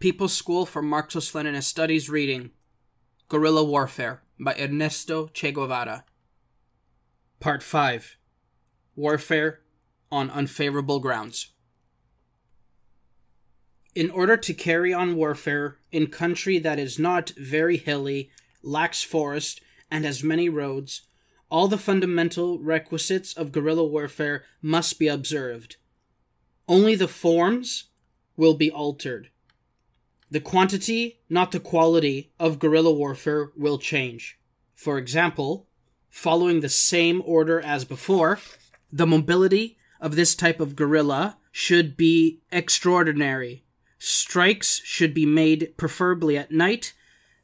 [0.00, 2.52] People's School for Marxist Leninist Studies reading
[3.28, 6.06] Guerrilla Warfare by Ernesto Che Guevara.
[7.38, 8.16] Part 5
[8.96, 9.60] Warfare
[10.10, 11.52] on Unfavorable Grounds.
[13.94, 18.30] In order to carry on warfare in country that is not very hilly,
[18.62, 19.60] lacks forest,
[19.90, 21.02] and has many roads,
[21.50, 25.76] all the fundamental requisites of guerrilla warfare must be observed.
[26.66, 27.90] Only the forms
[28.34, 29.28] will be altered.
[30.30, 34.38] The quantity, not the quality, of guerrilla warfare will change.
[34.74, 35.66] For example,
[36.08, 38.38] following the same order as before,
[38.92, 43.64] the mobility of this type of guerrilla should be extraordinary.
[43.98, 46.92] Strikes should be made preferably at night.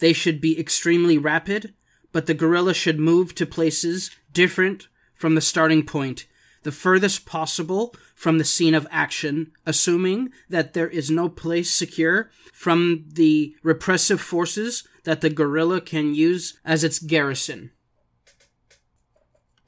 [0.00, 1.74] They should be extremely rapid,
[2.10, 6.26] but the guerrilla should move to places different from the starting point
[6.62, 12.30] the furthest possible from the scene of action, assuming that there is no place secure
[12.52, 17.70] from the repressive forces that the guerrilla can use as its garrison.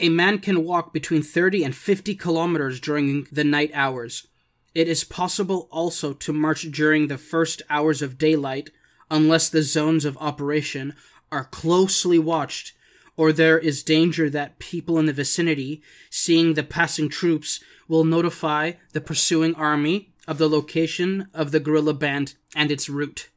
[0.00, 4.26] A man can walk between 30 and 50 kilometers during the night hours.
[4.74, 8.70] It is possible also to march during the first hours of daylight,
[9.10, 10.94] unless the zones of operation
[11.30, 12.72] are closely watched
[13.16, 18.72] or there is danger that people in the vicinity, seeing the passing troops, will notify
[18.92, 23.28] the pursuing army of the location of the guerrilla band and its route.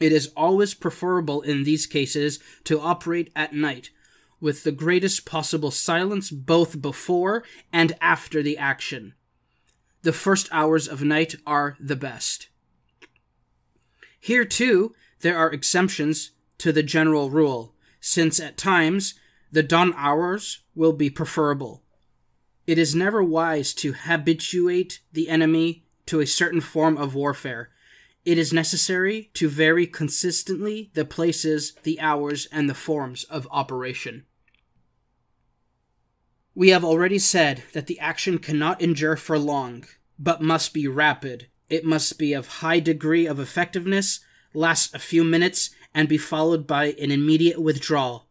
[0.00, 3.90] It is always preferable in these cases to operate at night,
[4.40, 9.14] with the greatest possible silence both before and after the action.
[10.02, 12.48] The first hours of night are the best.
[14.20, 19.14] Here, too, there are exemptions to the general rule since at times
[19.50, 21.82] the dawn hours will be preferable.
[22.66, 27.70] It is never wise to habituate the enemy to a certain form of warfare.
[28.24, 34.24] It is necessary to vary consistently the places, the hours, and the forms of operation.
[36.54, 39.84] We have already said that the action cannot endure for long,
[40.18, 41.48] but must be rapid.
[41.68, 44.20] It must be of high degree of effectiveness,
[44.54, 48.28] last a few minutes, and be followed by an immediate withdrawal.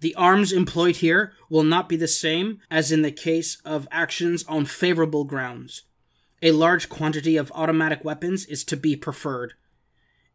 [0.00, 4.44] The arms employed here will not be the same as in the case of actions
[4.48, 5.84] on favorable grounds.
[6.42, 9.54] A large quantity of automatic weapons is to be preferred.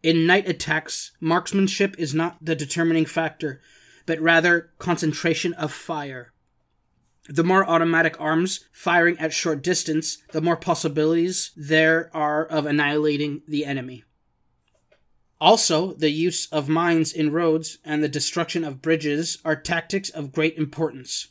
[0.01, 3.59] In night attacks, marksmanship is not the determining factor,
[4.05, 6.31] but rather concentration of fire.
[7.27, 13.41] The more automatic arms firing at short distance, the more possibilities there are of annihilating
[13.45, 14.05] the enemy.
[15.41, 20.31] Also, the use of mines in roads and the destruction of bridges are tactics of
[20.31, 21.27] great importance.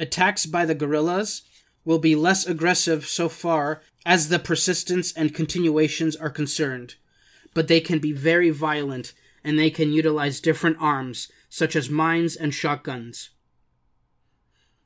[0.00, 1.42] Attacks by the guerrillas
[1.84, 6.94] will be less aggressive so far as the persistence and continuations are concerned,
[7.54, 9.12] but they can be very violent
[9.44, 13.30] and they can utilize different arms, such as mines and shotguns.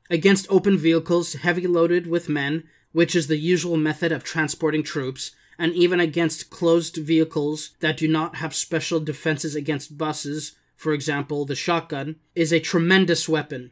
[0.09, 5.31] Against open vehicles heavy loaded with men, which is the usual method of transporting troops,
[5.57, 11.45] and even against closed vehicles that do not have special defenses against buses, for example,
[11.45, 13.71] the shotgun, is a tremendous weapon.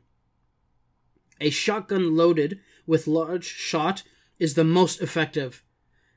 [1.39, 4.03] A shotgun loaded with large shot
[4.39, 5.63] is the most effective.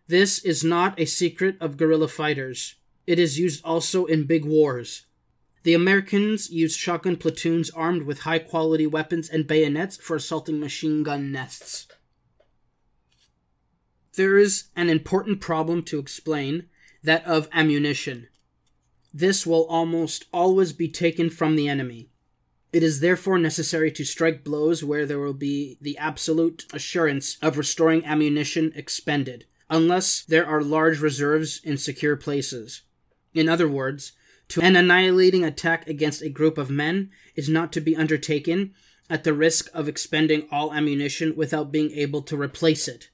[0.06, 2.74] This is not a secret of guerrilla fighters.
[3.06, 5.06] It is used also in big wars.
[5.62, 11.02] The Americans used shotgun platoons armed with high quality weapons and bayonets for assaulting machine
[11.02, 11.86] gun nests
[14.16, 16.66] there is an important problem to explain
[17.02, 18.28] that of ammunition.
[19.12, 22.10] This will almost always be taken from the enemy.
[22.72, 27.56] It is therefore necessary to strike blows where there will be the absolute assurance of
[27.56, 32.82] restoring ammunition expended, unless there are large reserves in secure places.
[33.32, 34.12] In other words,
[34.48, 38.74] to an annihilating attack against a group of men is not to be undertaken
[39.08, 43.08] at the risk of expending all ammunition without being able to replace it.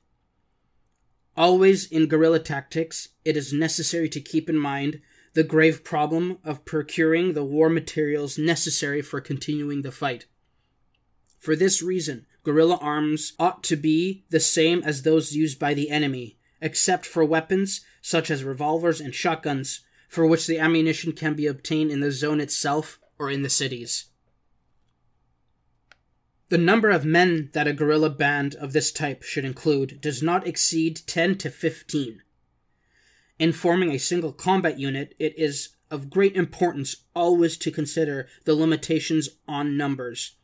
[1.40, 5.00] Always in guerrilla tactics, it is necessary to keep in mind
[5.32, 10.26] the grave problem of procuring the war materials necessary for continuing the fight.
[11.38, 15.88] For this reason, guerrilla arms ought to be the same as those used by the
[15.88, 19.80] enemy, except for weapons such as revolvers and shotguns,
[20.10, 24.09] for which the ammunition can be obtained in the zone itself or in the cities.
[26.50, 30.48] The number of men that a guerrilla band of this type should include does not
[30.48, 32.22] exceed 10 to 15.
[33.38, 38.56] In forming a single combat unit, it is of great importance always to consider the
[38.56, 40.34] limitations on numbers.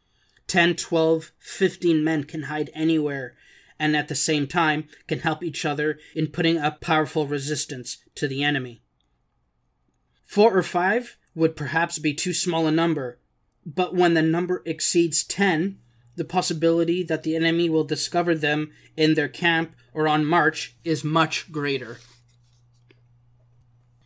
[0.46, 3.34] 10, 12, 15 men can hide anywhere,
[3.76, 8.28] and at the same time can help each other in putting up powerful resistance to
[8.28, 8.80] the enemy.
[10.24, 13.18] Four or five would perhaps be too small a number,
[13.66, 15.80] but when the number exceeds ten,
[16.16, 21.04] the possibility that the enemy will discover them in their camp or on march is
[21.04, 21.98] much greater.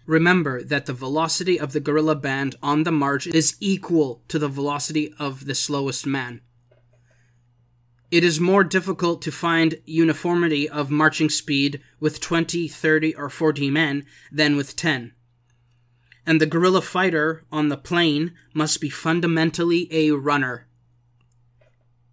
[0.07, 4.49] Remember that the velocity of the guerrilla band on the march is equal to the
[4.49, 6.41] velocity of the slowest man.
[8.11, 13.71] It is more difficult to find uniformity of marching speed with 20, 30, or 40
[13.71, 15.13] men than with 10.
[16.27, 20.67] And the guerrilla fighter on the plain must be fundamentally a runner.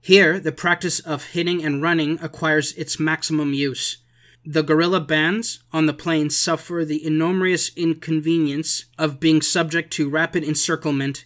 [0.02, 3.98] Here, the practice of hitting and running acquires its maximum use.
[4.46, 10.44] The guerrilla bands on the plains suffer the enormous inconvenience of being subject to rapid
[10.44, 11.26] encirclement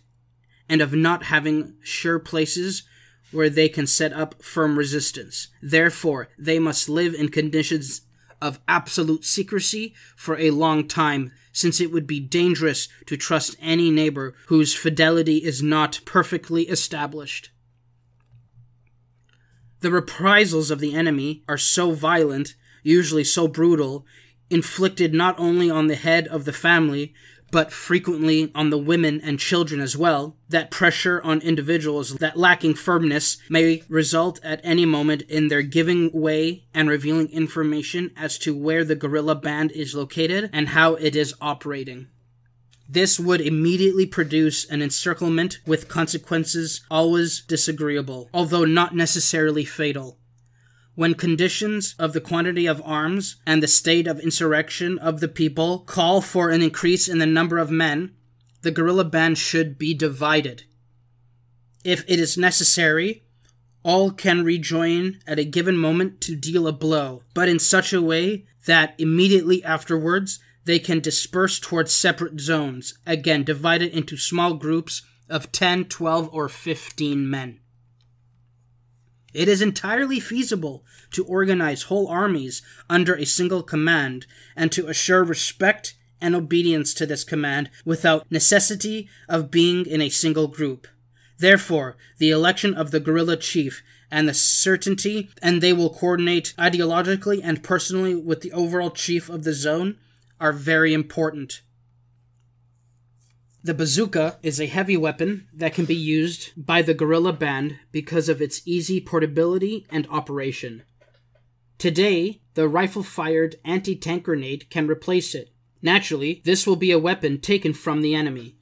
[0.67, 2.83] and of not having sure places
[3.31, 5.49] where they can set up firm resistance.
[5.61, 8.01] Therefore, they must live in conditions
[8.41, 13.91] of absolute secrecy for a long time, since it would be dangerous to trust any
[13.91, 17.50] neighbor whose fidelity is not perfectly established.
[19.81, 24.05] The reprisals of the enemy are so violent usually so brutal,
[24.49, 27.13] inflicted not only on the head of the family,
[27.51, 32.73] but frequently on the women and children as well, that pressure on individuals that lacking
[32.73, 38.55] firmness may result at any moment in their giving way and revealing information as to
[38.55, 42.07] where the guerrilla band is located and how it is operating.
[42.91, 50.19] This would immediately produce an encirclement with consequences always disagreeable, although not necessarily fatal.
[50.95, 55.79] When conditions of the quantity of arms and the state of insurrection of the people
[55.79, 58.13] call for an increase in the number of men,
[58.61, 60.63] the guerrilla band should be divided.
[61.85, 63.23] If it is necessary,
[63.83, 68.01] all can rejoin at a given moment to deal a blow, but in such a
[68.01, 75.01] way that immediately afterwards they can disperse towards separate zones, again divided into small groups
[75.29, 77.59] of 10, 12, or 15 men.
[79.33, 84.25] It is entirely feasible to organize whole armies under a single command
[84.55, 90.09] and to assure respect and obedience to this command without necessity of being in a
[90.09, 90.87] single group.
[91.39, 93.81] Therefore, the election of the guerrilla chief
[94.11, 99.43] and the certainty and they will coordinate ideologically and personally with the overall chief of
[99.43, 99.97] the zone
[100.41, 101.61] are very important.
[103.63, 108.27] The bazooka is a heavy weapon that can be used by the guerrilla band because
[108.27, 110.81] of its easy portability and operation.
[111.77, 115.51] Today, the rifle fired anti tank grenade can replace it.
[115.83, 118.55] Naturally, this will be a weapon taken from the enemy.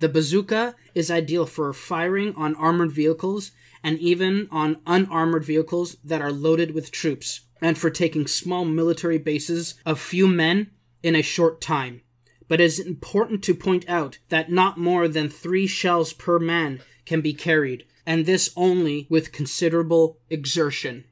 [0.00, 3.52] The bazooka is ideal for firing on armored vehicles
[3.84, 9.18] and even on unarmored vehicles that are loaded with troops, and for taking small military
[9.18, 10.70] bases of few men
[11.04, 12.00] in a short time
[12.48, 16.80] but it is important to point out that not more than three shells per man
[17.06, 21.04] can be carried, and this only with considerable exertion.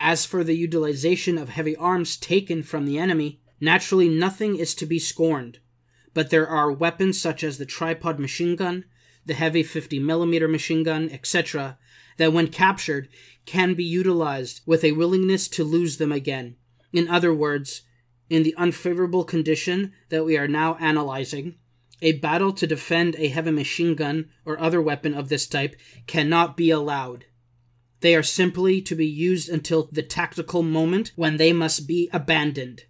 [0.00, 4.86] As for the utilization of heavy arms taken from the enemy, naturally nothing is to
[4.86, 5.60] be scorned,
[6.12, 8.84] but there are weapons such as the tripod machine gun,
[9.24, 11.78] the heavy 50mm machine gun, etc.,
[12.16, 13.08] that when captured
[13.46, 16.56] can be utilized with a willingness to lose them again.
[16.92, 17.82] In other words,
[18.28, 21.56] in the unfavorable condition that we are now analyzing,
[22.00, 25.76] a battle to defend a heavy machine gun or other weapon of this type
[26.06, 27.26] cannot be allowed.
[28.00, 32.84] They are simply to be used until the tactical moment when they must be abandoned.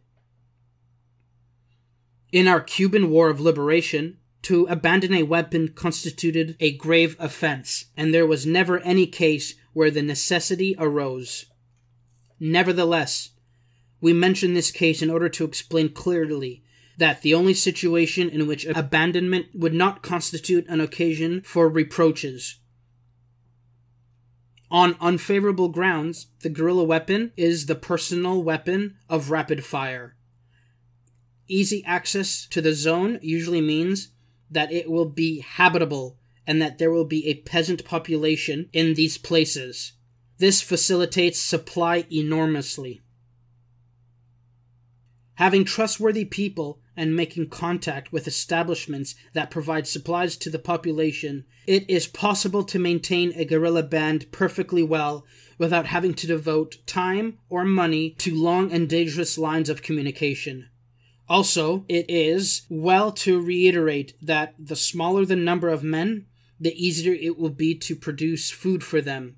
[2.33, 8.13] In our Cuban War of Liberation, to abandon a weapon constituted a grave offense, and
[8.13, 11.45] there was never any case where the necessity arose.
[12.41, 13.32] Nevertheless,
[14.03, 16.63] we mention this case in order to explain clearly
[16.99, 22.59] that the only situation in which abandonment would not constitute an occasion for reproaches.
[24.71, 30.17] On unfavorable grounds, the guerrilla weapon is the personal weapon of rapid fire.
[31.47, 34.09] Easy access to the zone usually means
[34.51, 39.17] that it will be habitable and that there will be a peasant population in these
[39.17, 39.93] places.
[40.39, 43.01] This facilitates supply enormously.
[45.37, 51.89] Having trustworthy people and making contact with establishments that provide supplies to the population, it
[51.89, 55.25] is possible to maintain a guerrilla band perfectly well
[55.59, 60.69] without having to devote time or money to long and dangerous lines of communication.
[61.29, 66.27] Also, it is well to reiterate that the smaller the number of men,
[66.61, 69.37] the easier it will be to produce food for them.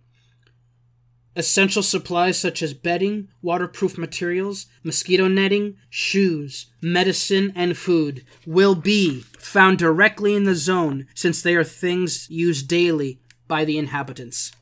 [1.37, 9.21] Essential supplies such as bedding, waterproof materials, mosquito netting, shoes, medicine, and food will be
[9.38, 14.53] found directly in the zone since they are things used daily by the inhabitants.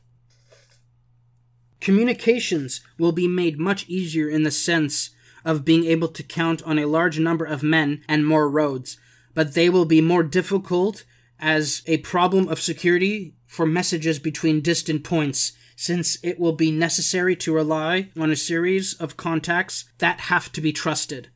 [1.79, 5.11] Communications will be made much easier in the sense
[5.45, 8.97] of being able to count on a large number of men and more roads,
[9.35, 11.03] but they will be more difficult
[11.39, 17.35] as a problem of security for messages between distant points since it will be necessary
[17.35, 21.29] to rely on a series of contacts that have to be trusted.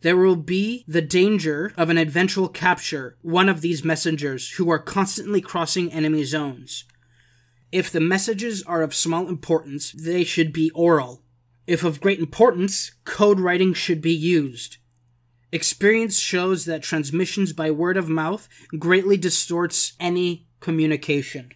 [0.00, 4.78] There will be the danger of an eventual capture one of these messengers who are
[4.78, 6.84] constantly crossing enemy zones.
[7.72, 11.22] If the messages are of small importance, they should be oral.
[11.66, 14.78] If of great importance, code writing should be used.
[15.50, 18.48] Experience shows that transmissions by word of mouth
[18.78, 21.50] greatly distorts any communication.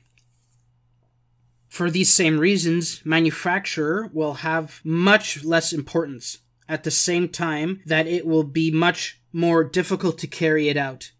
[1.72, 8.06] For these same reasons, manufacture will have much less importance, at the same time that
[8.06, 11.12] it will be much more difficult to carry it out.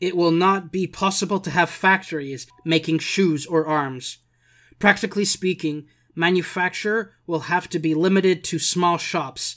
[0.00, 4.18] It will not be possible to have factories making shoes or arms.
[4.80, 9.54] Practically speaking, manufacture will have to be limited to small shops,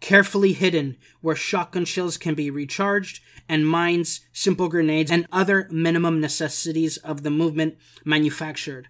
[0.00, 6.20] carefully hidden where shotgun shells can be recharged, and mines, simple grenades, and other minimum
[6.20, 8.88] necessities of the movement manufactured.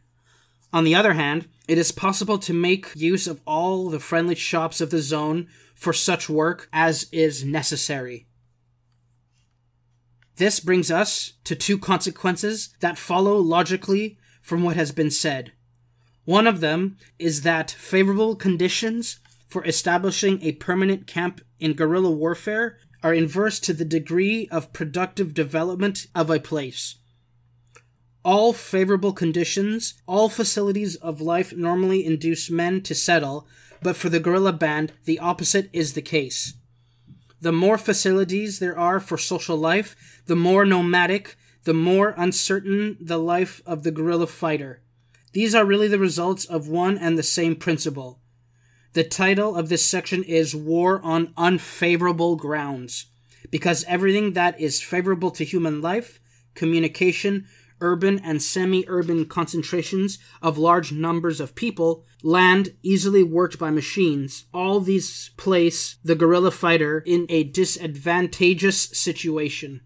[0.72, 4.80] On the other hand, it is possible to make use of all the friendly shops
[4.80, 8.26] of the zone for such work as is necessary.
[10.36, 15.52] This brings us to two consequences that follow logically from what has been said.
[16.24, 22.78] One of them is that favorable conditions for establishing a permanent camp in guerrilla warfare
[23.02, 26.96] are inverse to the degree of productive development of a place
[28.24, 33.46] all favorable conditions, all facilities of life normally induce men to settle,
[33.82, 36.54] but for the guerrilla band, the opposite is the case.
[37.40, 43.18] The more facilities there are for social life, the more nomadic, the more uncertain the
[43.18, 44.82] life of the guerrilla fighter.
[45.32, 48.20] These are really the results of one and the same principle.
[48.92, 53.06] The title of this section is War on Unfavorable Grounds,
[53.50, 56.20] because everything that is favorable to human life,
[56.54, 57.46] communication,
[57.80, 64.44] urban and semi urban concentrations of large numbers of people, land easily worked by machines,
[64.52, 69.80] all these place the guerrilla fighter in a disadvantageous situation.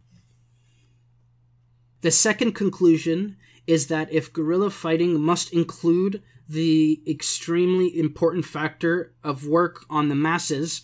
[2.02, 3.36] The second conclusion
[3.66, 10.14] is that if guerrilla fighting must include the extremely important factor of work on the
[10.14, 10.82] masses,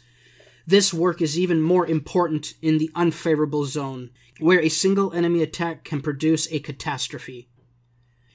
[0.67, 5.85] this work is even more important in the unfavorable zone, where a single enemy attack
[5.85, 7.49] can produce a catastrophe.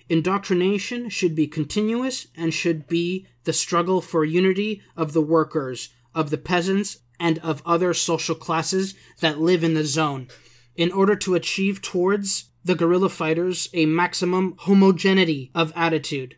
[0.08, 6.30] Indoctrination should be continuous and should be the struggle for unity of the workers, of
[6.30, 10.28] the peasants, and of other social classes that live in the zone,
[10.76, 16.36] in order to achieve towards the guerrilla fighters a maximum homogeneity of attitude.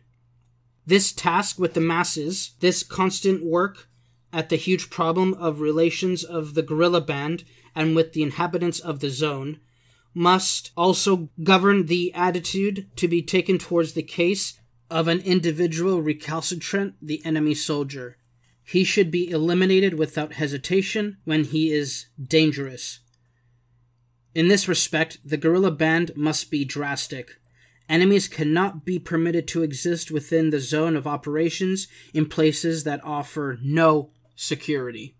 [0.86, 3.88] This task with the masses, this constant work
[4.32, 7.44] at the huge problem of relations of the guerrilla band
[7.78, 9.60] and with the inhabitants of the zone,
[10.12, 14.58] must also govern the attitude to be taken towards the case
[14.90, 18.16] of an individual recalcitrant, the enemy soldier.
[18.64, 22.98] He should be eliminated without hesitation when he is dangerous.
[24.34, 27.38] In this respect, the guerrilla band must be drastic.
[27.88, 33.56] Enemies cannot be permitted to exist within the zone of operations in places that offer
[33.62, 35.14] no security.